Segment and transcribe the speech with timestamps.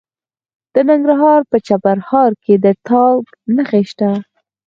[0.73, 4.11] د ننګرهار په چپرهار کې د تالک نښې شته.